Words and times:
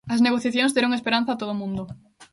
As 0.13 0.23
negociacións 0.25 0.73
deron 0.73 0.95
esperanza 0.97 1.29
a 1.31 1.39
todo 1.41 1.51
o 1.53 1.59
mundo. 1.61 1.83